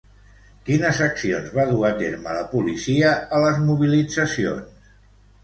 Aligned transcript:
Quines 0.69 1.01
accions 1.07 1.51
va 1.57 1.65
dur 1.71 1.83
a 1.89 1.91
terme 1.99 2.33
la 2.39 2.47
policia 2.55 3.13
a 3.37 3.43
les 3.45 3.61
mobilitzacions? 3.69 4.91